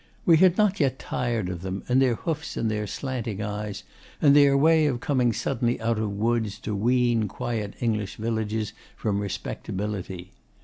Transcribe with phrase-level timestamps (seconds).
[0.25, 3.83] We had not yet tired of them and their hoofs and their slanting eyes
[4.19, 9.19] and their way of coming suddenly out of woods to wean quiet English villages from
[9.19, 10.31] respectability.